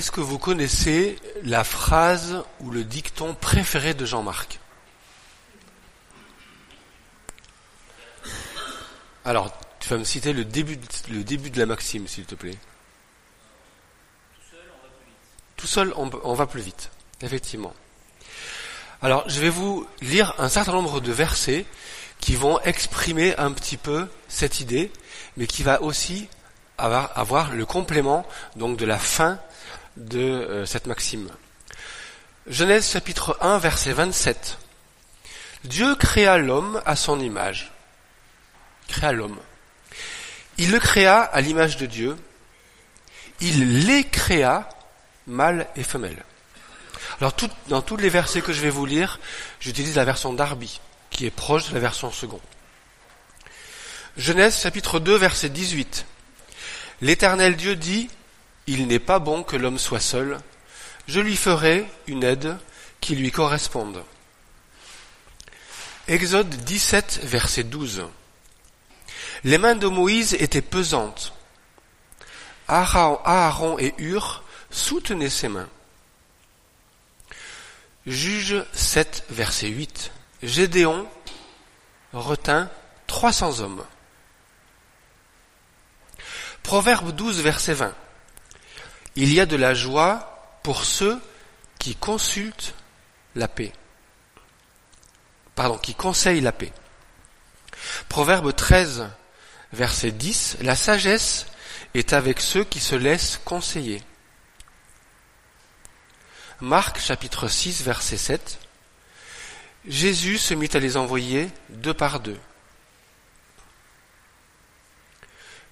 [0.00, 4.58] Est-ce que vous connaissez la phrase ou le dicton préféré de Jean-Marc?
[9.26, 10.78] Alors, tu vas me citer le début,
[11.10, 12.56] le début de la maxime, s'il te plaît.
[15.58, 16.90] Tout seul, on, on va plus vite,
[17.20, 17.74] effectivement.
[19.02, 21.66] Alors, je vais vous lire un certain nombre de versets
[22.20, 24.90] qui vont exprimer un petit peu cette idée,
[25.36, 26.26] mais qui va aussi
[26.78, 28.26] avoir, avoir le complément
[28.56, 29.38] donc de la fin
[29.96, 31.28] de euh, cette maxime.
[32.46, 34.58] Genèse chapitre 1 verset 27.
[35.64, 37.70] Dieu créa l'homme à son image.
[38.88, 39.38] Créa l'homme.
[40.58, 42.16] Il le créa à l'image de Dieu.
[43.40, 44.68] Il les créa,
[45.26, 46.24] mâle et femelle.
[47.20, 47.34] Alors
[47.68, 49.20] dans tous les versets que je vais vous lire,
[49.60, 52.40] j'utilise la version Darby, qui est proche de la version seconde.
[54.16, 56.06] Genèse chapitre 2 verset 18.
[57.02, 58.10] L'Éternel Dieu dit,
[58.66, 60.40] Il n'est pas bon que l'homme soit seul,
[61.08, 62.56] je lui ferai une aide
[63.00, 64.04] qui lui corresponde.
[66.08, 68.04] Exode 17 verset 12.
[69.44, 71.32] Les mains de Moïse étaient pesantes.
[72.68, 75.68] Aaron et Hur soutenaient ses mains.
[78.06, 80.12] Juge 7 verset 8.
[80.42, 81.08] Gédéon
[82.12, 82.70] retint
[83.06, 83.84] 300 hommes.
[86.62, 87.94] Proverbe 12, verset 20.
[89.16, 91.20] Il y a de la joie pour ceux
[91.78, 92.74] qui consultent
[93.34, 93.72] la paix.
[95.54, 96.72] Pardon, qui conseillent la paix.
[98.08, 99.08] Proverbe 13,
[99.72, 100.58] verset 10.
[100.62, 101.46] La sagesse
[101.94, 104.02] est avec ceux qui se laissent conseiller.
[106.60, 108.58] Marc chapitre 6, verset 7.
[109.86, 112.38] Jésus se mit à les envoyer deux par deux.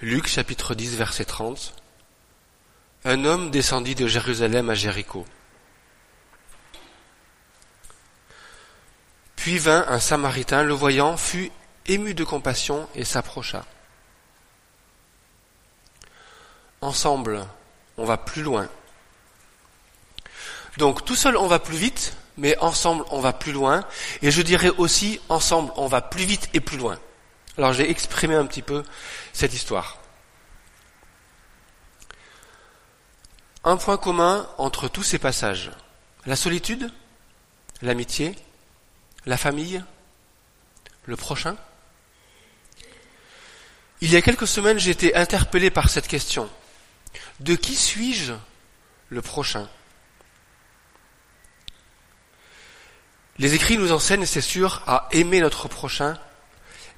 [0.00, 1.74] Luc chapitre 10 verset 30.
[3.08, 5.24] Un homme descendit de Jérusalem à Jéricho.
[9.36, 11.52] Puis vint un Samaritain, le voyant, fut
[11.86, 13.64] ému de compassion et s'approcha.
[16.80, 17.46] Ensemble,
[17.96, 18.68] on va plus loin.
[20.76, 23.84] Donc tout seul, on va plus vite, mais ensemble, on va plus loin.
[24.20, 26.98] Et je dirais aussi, ensemble, on va plus vite et plus loin.
[27.56, 28.82] Alors j'ai exprimé un petit peu
[29.32, 29.96] cette histoire.
[33.66, 35.70] Un point commun entre tous ces passages.
[36.24, 36.90] La solitude,
[37.82, 38.34] l'amitié,
[39.26, 39.84] la famille,
[41.04, 41.56] le prochain.
[44.00, 46.48] Il y a quelques semaines, j'ai été interpellé par cette question.
[47.40, 48.32] De qui suis-je
[49.10, 49.68] le prochain?
[53.36, 56.18] Les écrits nous enseignent, c'est sûr, à aimer notre prochain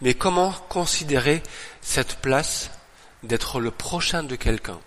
[0.00, 1.42] mais comment considérer
[1.80, 2.70] cette place
[3.22, 4.78] d'être le prochain de quelqu'un?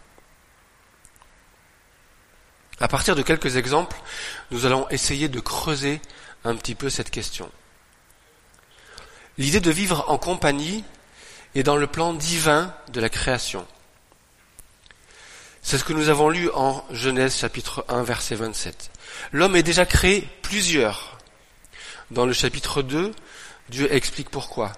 [2.81, 3.95] À partir de quelques exemples,
[4.49, 6.01] nous allons essayer de creuser
[6.43, 7.51] un petit peu cette question.
[9.37, 10.83] L'idée de vivre en compagnie
[11.53, 13.67] est dans le plan divin de la création.
[15.61, 18.89] C'est ce que nous avons lu en Genèse chapitre 1 verset 27.
[19.31, 21.19] L'homme est déjà créé plusieurs.
[22.09, 23.13] Dans le chapitre 2,
[23.69, 24.73] Dieu explique pourquoi.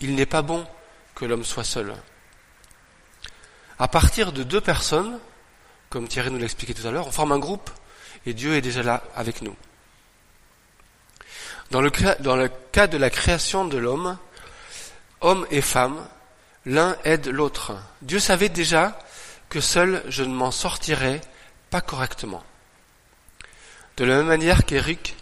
[0.00, 0.64] Il n'est pas bon
[1.16, 1.92] que l'homme soit seul.
[3.80, 5.18] À partir de deux personnes,
[5.90, 7.70] comme Thierry nous l'expliquait tout à l'heure, on forme un groupe
[8.26, 9.56] et Dieu est déjà là avec nous.
[11.70, 14.16] Dans le, cas de la création de l'homme,
[15.20, 16.06] homme et femme,
[16.64, 17.76] l'un aide l'autre.
[18.00, 18.98] Dieu savait déjà
[19.50, 21.20] que seul je ne m'en sortirais
[21.70, 22.42] pas correctement.
[23.98, 25.16] De la même manière qu'Éric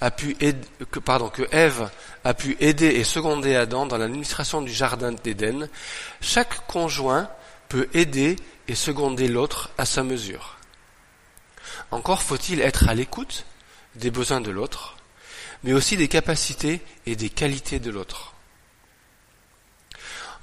[0.00, 1.90] a pu aider, que, pardon, que Ève
[2.22, 5.68] a pu aider et seconder Adam dans l'administration du jardin d'Éden,
[6.20, 7.28] chaque conjoint
[7.68, 8.36] peut aider
[8.68, 10.56] et seconder l'autre à sa mesure.
[11.90, 13.44] Encore faut-il être à l'écoute
[13.94, 14.96] des besoins de l'autre,
[15.62, 18.34] mais aussi des capacités et des qualités de l'autre.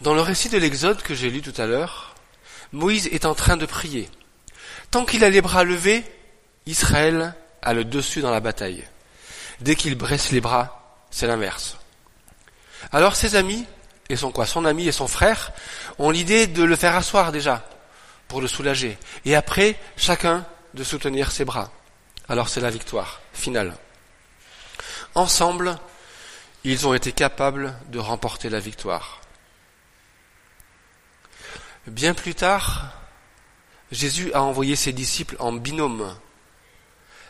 [0.02, 2.16] Dans le récit de l'Exode que j'ai lu tout à l'heure,
[2.72, 4.10] Moïse est en train de prier.
[4.90, 6.04] Tant qu'il a les bras levés,
[6.66, 8.84] Israël a le dessus dans la bataille.
[9.60, 11.78] Dès qu'il bresse les bras, c'est l'inverse.
[12.92, 13.66] Alors ses amis,
[14.10, 15.52] et son quoi, son ami et son frère,
[16.00, 17.64] ont l'idée de le faire asseoir déjà,
[18.32, 18.98] pour le soulager.
[19.26, 21.70] Et après, chacun de soutenir ses bras.
[22.30, 23.76] Alors c'est la victoire finale.
[25.16, 25.78] Ensemble,
[26.64, 29.20] ils ont été capables de remporter la victoire.
[31.88, 32.94] Bien plus tard,
[33.92, 36.16] Jésus a envoyé ses disciples en binôme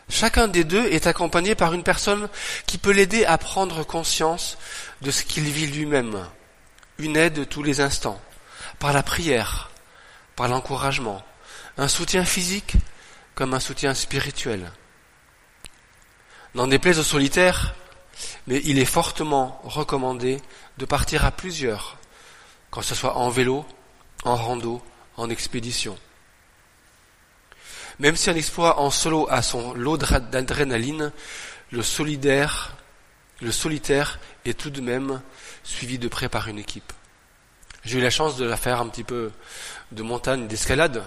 [0.08, 2.30] Chacun des deux est accompagné par une personne
[2.68, 4.56] qui peut l'aider à prendre conscience
[5.02, 6.28] de ce qu'il vit lui-même.
[7.00, 8.22] Une aide tous les instants,
[8.78, 9.71] par la prière,
[10.42, 11.24] par l'encouragement,
[11.78, 12.74] un soutien physique
[13.36, 14.72] comme un soutien spirituel.
[16.56, 17.76] N'en déplaise aux solitaires,
[18.48, 20.42] mais il est fortement recommandé
[20.80, 22.00] de partir à plusieurs,
[22.72, 23.68] quand ce soit en vélo,
[24.24, 24.84] en rando,
[25.16, 25.96] en expédition.
[28.00, 31.12] Même si un exploit en solo a son lot d'adrénaline,
[31.70, 32.74] le solitaire
[34.44, 35.22] est tout de même
[35.64, 36.94] suivi de près par une équipe.
[37.84, 39.32] J'ai eu la chance de la faire un petit peu
[39.92, 41.04] de montagne, d'escalade.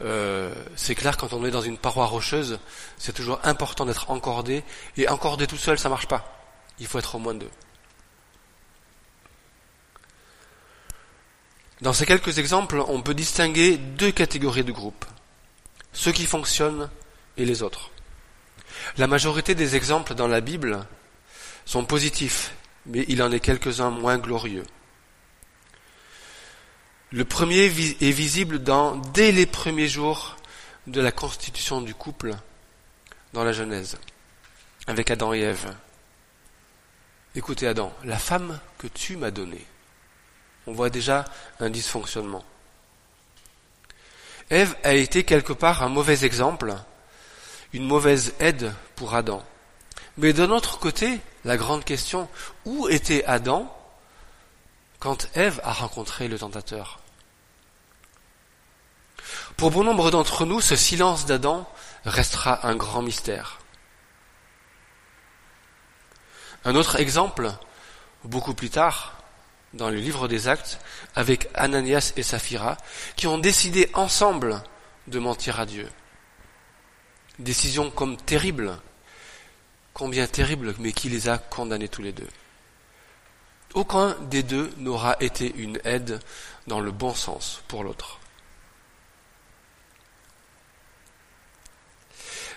[0.00, 2.58] Euh, c'est clair quand on est dans une paroi rocheuse,
[2.98, 4.64] c'est toujours important d'être encordé.
[4.96, 6.34] Et encordé tout seul, ça marche pas.
[6.78, 7.50] Il faut être au moins deux.
[11.80, 15.04] Dans ces quelques exemples, on peut distinguer deux catégories de groupes.
[15.92, 16.90] Ceux qui fonctionnent
[17.36, 17.90] et les autres.
[18.96, 20.84] La majorité des exemples dans la Bible
[21.64, 22.52] sont positifs,
[22.86, 24.64] mais il en est quelques-uns moins glorieux.
[27.10, 28.62] Le premier est visible
[29.14, 30.36] dès les premiers jours
[30.86, 32.34] de la constitution du couple
[33.32, 33.96] dans la Genèse,
[34.86, 35.74] avec Adam et Ève.
[37.34, 39.64] Écoutez Adam, la femme que tu m'as donnée.
[40.66, 41.24] On voit déjà
[41.60, 42.44] un dysfonctionnement.
[44.50, 46.74] Ève a été quelque part un mauvais exemple,
[47.72, 49.42] une mauvaise aide pour Adam.
[50.18, 52.28] Mais d'un autre côté, la grande question,
[52.66, 53.74] où était Adam
[54.98, 57.00] quand Ève a rencontré le tentateur.
[59.56, 61.68] Pour bon nombre d'entre nous, ce silence d'Adam
[62.04, 63.58] restera un grand mystère.
[66.64, 67.52] Un autre exemple,
[68.24, 69.14] beaucoup plus tard,
[69.74, 70.80] dans le livre des Actes,
[71.14, 72.76] avec Ananias et Saphira,
[73.16, 74.62] qui ont décidé ensemble
[75.06, 75.88] de mentir à Dieu.
[77.38, 78.78] Décision comme terrible,
[79.92, 82.28] combien terrible, mais qui les a condamnés tous les deux.
[83.74, 86.20] Aucun des deux n'aura été une aide
[86.66, 88.18] dans le bon sens pour l'autre.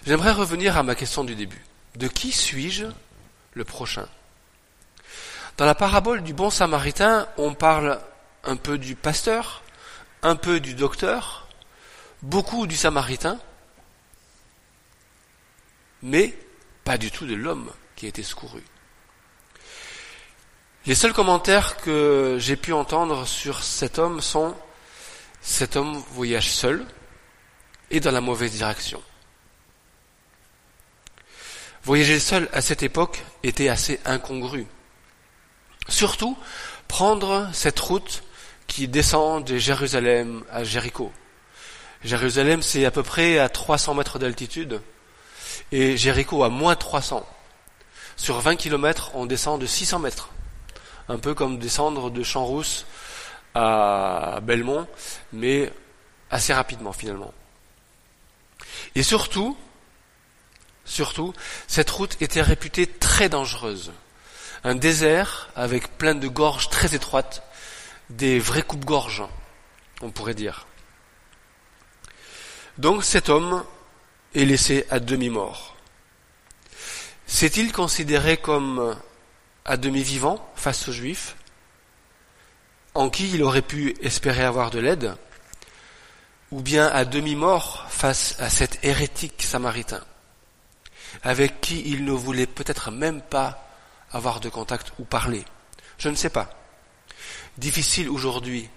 [0.06, 1.64] J'aimerais revenir à ma question du début.
[1.96, 2.86] De qui suis-je
[3.54, 4.08] le prochain?
[5.58, 8.02] Dans la parabole du bon samaritain, on parle
[8.44, 9.62] un peu du pasteur,
[10.24, 11.48] un peu du docteur,
[12.24, 13.40] beaucoup du samaritain,
[16.02, 16.36] mais
[16.84, 18.64] pas du tout de l'homme qui a été secouru.
[20.88, 24.56] Les seuls commentaires que j'ai pu entendre sur cet homme sont
[25.40, 26.88] cet homme voyage seul
[27.92, 29.00] et dans la mauvaise direction.
[31.84, 34.66] Voyager seul à cette époque était assez incongru.
[35.88, 36.36] Surtout
[36.88, 38.24] prendre cette route
[38.66, 41.12] qui descend de Jérusalem à Jéricho.
[42.04, 44.82] Jérusalem, c'est à peu près à 300 mètres d'altitude
[45.72, 47.24] et Jéricho à moins 300.
[48.18, 50.32] Sur 20 kilomètres, on descend de 600 mètres
[51.10, 52.86] un peu comme descendre de Champs-Rousse
[53.54, 54.88] à Belmont,
[55.34, 55.72] mais
[56.30, 57.34] assez rapidement finalement.
[58.96, 59.58] Et surtout,
[60.86, 61.34] surtout,
[61.68, 63.92] cette route était réputée très dangereuse.
[64.64, 67.44] Un désert avec plein de gorges très étroites,
[68.10, 69.24] des vraies coupes-gorges,
[70.02, 70.68] on pourrait dire.
[72.78, 73.64] Donc cet homme
[74.34, 75.76] est laissé à demi-mort.
[77.26, 78.96] S'est-il considéré comme
[79.66, 81.36] à demi-vivant face aux Juifs,
[82.94, 85.16] en qui il aurait pu espérer avoir de l'aide,
[86.52, 90.04] ou bien à demi-mort face à cet hérétique samaritain,
[91.24, 93.68] avec qui il ne voulait peut-être même pas
[94.12, 95.46] avoir de contact ou parler.
[95.98, 96.50] Je ne sais pas.
[97.58, 98.70] Difficile aujourd'hui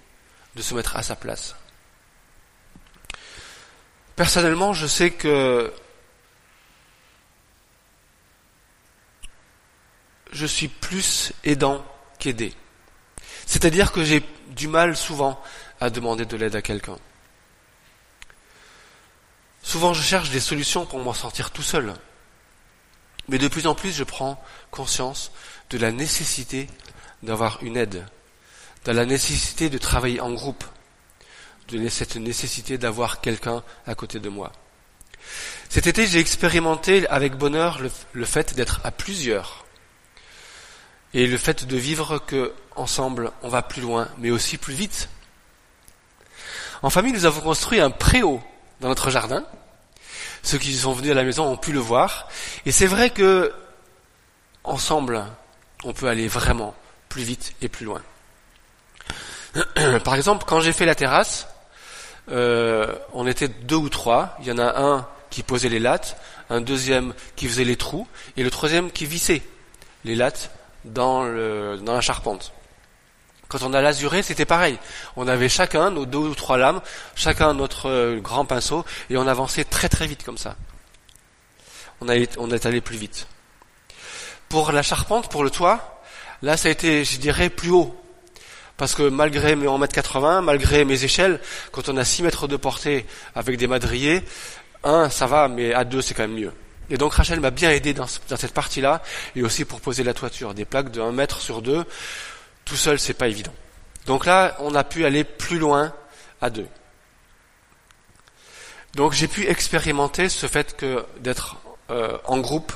[0.54, 1.56] de se mettre à sa place.
[4.14, 5.72] Personnellement, je sais que
[10.34, 11.84] je suis plus aidant
[12.18, 12.52] qu'aidé.
[13.46, 15.40] C'est-à-dire que j'ai du mal souvent
[15.80, 16.98] à demander de l'aide à quelqu'un.
[19.62, 21.94] Souvent je cherche des solutions pour m'en sortir tout seul.
[23.28, 25.30] Mais de plus en plus je prends conscience
[25.70, 26.68] de la nécessité
[27.22, 28.06] d'avoir une aide,
[28.84, 30.64] de la nécessité de travailler en groupe,
[31.68, 34.52] de cette nécessité d'avoir quelqu'un à côté de moi.
[35.70, 39.63] Cet été, j'ai expérimenté avec bonheur le, le fait d'être à plusieurs
[41.14, 45.08] et le fait de vivre que ensemble on va plus loin, mais aussi plus vite.
[46.82, 48.42] En famille, nous avons construit un préau
[48.80, 49.44] dans notre jardin.
[50.42, 52.28] Ceux qui sont venus à la maison ont pu le voir.
[52.66, 53.54] Et c'est vrai que
[54.64, 55.24] ensemble,
[55.84, 56.74] on peut aller vraiment
[57.08, 58.02] plus vite et plus loin.
[60.04, 61.46] Par exemple, quand j'ai fait la terrasse,
[62.30, 64.36] euh, on était deux ou trois.
[64.40, 66.18] Il y en a un qui posait les lattes,
[66.50, 68.06] un deuxième qui faisait les trous,
[68.36, 69.42] et le troisième qui vissait
[70.04, 70.50] les lattes
[70.84, 72.52] dans, la charpente.
[73.48, 74.78] Quand on a lasuré, c'était pareil.
[75.16, 76.80] On avait chacun nos deux ou trois lames,
[77.14, 80.56] chacun notre euh, grand pinceau, et on avançait très très vite comme ça.
[82.00, 82.06] On,
[82.38, 83.26] on est allé plus vite.
[84.48, 86.00] Pour la charpente, pour le toit,
[86.42, 87.94] là ça a été, je dirais, plus haut.
[88.76, 93.06] Parce que malgré mes 1m80, malgré mes échelles, quand on a 6 mètres de portée
[93.34, 94.24] avec des madriers,
[94.82, 96.52] un, ça va, mais à deux, c'est quand même mieux.
[96.90, 99.02] Et donc Rachel m'a bien aidé dans, cette partie-là,
[99.36, 100.54] et aussi pour poser la toiture.
[100.54, 101.84] Des plaques de 1 mètre sur 2,
[102.64, 103.54] tout seul, c'est pas évident.
[104.06, 105.92] Donc là, on a pu aller plus loin
[106.40, 106.68] à deux.
[108.94, 111.56] Donc j'ai pu expérimenter ce fait que d'être
[111.90, 112.72] euh, en groupe,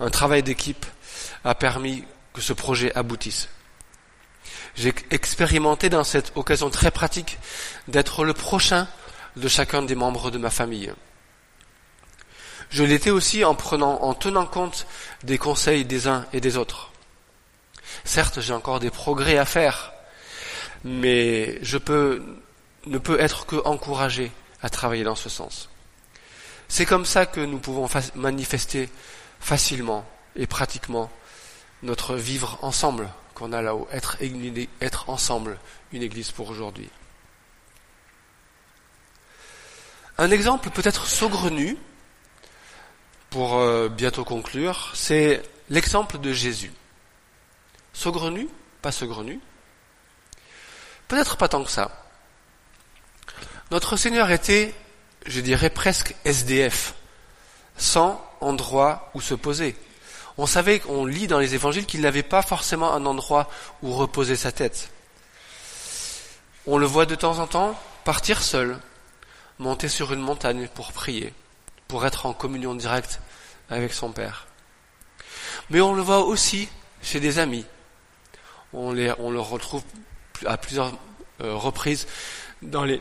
[0.00, 0.84] un travail d'équipe,
[1.44, 3.48] a permis que ce projet aboutisse.
[4.74, 7.38] J'ai expérimenté dans cette occasion très pratique
[7.86, 8.88] d'être le prochain
[9.36, 10.92] de chacun des membres de ma famille.
[12.70, 14.86] Je l'étais aussi en prenant, en tenant compte
[15.22, 16.90] des conseils des uns et des autres.
[18.04, 19.92] Certes, j'ai encore des progrès à faire,
[20.84, 22.22] mais je peux,
[22.86, 25.68] ne peux être que encouragé à travailler dans ce sens.
[26.68, 28.88] C'est comme ça que nous pouvons manifester
[29.40, 30.04] facilement
[30.36, 31.10] et pratiquement
[31.82, 34.16] notre vivre ensemble qu'on a là-haut, être,
[34.80, 35.58] être ensemble
[35.92, 36.88] une église pour aujourd'hui.
[40.16, 41.76] Un exemple peut-être saugrenu,
[43.34, 46.72] pour euh, bientôt conclure, c'est l'exemple de Jésus.
[47.92, 48.48] Saugrenu,
[48.80, 49.40] pas saugrenu.
[51.08, 51.90] Peut-être pas tant que ça.
[53.72, 54.72] Notre Seigneur était,
[55.26, 56.94] je dirais presque SDF,
[57.76, 59.74] sans endroit où se poser.
[60.38, 63.50] On savait, on lit dans les évangiles qu'il n'avait pas forcément un endroit
[63.82, 64.92] où reposer sa tête.
[66.68, 68.78] On le voit de temps en temps partir seul,
[69.58, 71.34] monter sur une montagne pour prier,
[71.88, 73.18] pour être en communion directe
[73.70, 74.46] avec son Père.
[75.70, 76.68] Mais on le voit aussi
[77.02, 77.64] chez des amis.
[78.72, 79.82] On, les, on le retrouve
[80.46, 80.92] à plusieurs
[81.42, 82.06] euh, reprises
[82.62, 83.00] dans les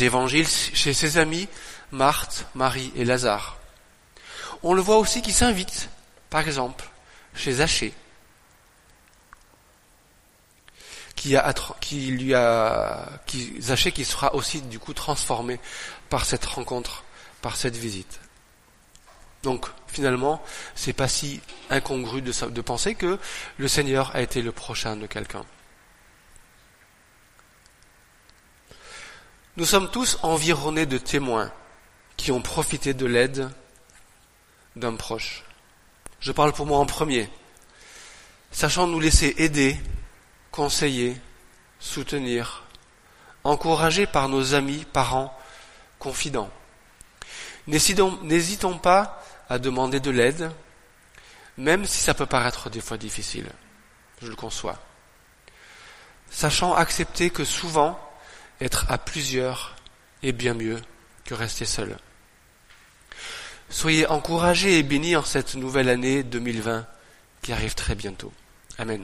[0.00, 1.48] évangiles chez ses amis
[1.90, 3.58] Marthe, Marie et Lazare.
[4.62, 5.88] On le voit aussi qui s'invite
[6.32, 6.88] par exemple,
[7.34, 7.92] chez Zachée,
[11.14, 13.60] qui, a, qui lui a, qui,
[13.94, 15.60] qui sera aussi du coup transformé
[16.08, 17.04] par cette rencontre,
[17.42, 18.18] par cette visite.
[19.42, 20.42] Donc finalement,
[20.74, 23.18] c'est pas si incongru de, penser que
[23.58, 25.44] le Seigneur a été le prochain de quelqu'un.
[29.56, 31.52] Nous sommes tous environnés de témoins
[32.16, 33.50] qui ont profité de l'aide
[34.76, 35.44] d'un proche.
[36.20, 37.28] Je parle pour moi en premier.
[38.50, 39.76] Sachant nous laisser aider,
[40.50, 41.20] conseiller,
[41.80, 42.64] soutenir,
[43.44, 45.36] encourager par nos amis, parents,
[45.98, 46.50] confidents.
[47.66, 50.50] N'hésitons pas à demander de l'aide,
[51.56, 53.48] même si ça peut paraître des fois difficile.
[54.20, 54.78] Je le conçois.
[56.30, 57.98] Sachant accepter que souvent,
[58.60, 59.76] être à plusieurs
[60.22, 60.80] est bien mieux
[61.24, 61.96] que rester seul.
[63.68, 66.86] Soyez encouragés et bénis en cette nouvelle année 2020
[67.40, 68.32] qui arrive très bientôt.
[68.78, 69.00] Amen.